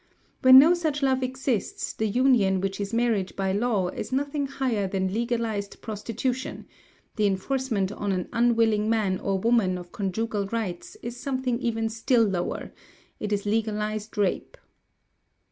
When 0.41 0.57
no 0.57 0.73
such 0.73 1.03
love 1.03 1.21
exists 1.21 1.93
the 1.93 2.07
union 2.07 2.59
which 2.59 2.81
is 2.81 2.91
marriage 2.91 3.35
by 3.35 3.51
law 3.51 3.89
is 3.89 4.11
nothing 4.11 4.47
higher 4.47 4.87
than 4.87 5.13
legalised 5.13 5.79
prostitution: 5.79 6.65
the 7.17 7.27
enforcement 7.27 7.91
on 7.91 8.11
an 8.11 8.27
unwilling 8.33 8.89
man 8.89 9.19
or 9.19 9.37
woman 9.37 9.77
of 9.77 9.91
conjugal 9.91 10.47
rights 10.47 10.97
is 11.03 11.17
something 11.17 11.59
even 11.59 11.87
still 11.87 12.23
lower, 12.23 12.71
it 13.19 13.31
is 13.31 13.45
legalised 13.45 14.17
rape. 14.17 14.57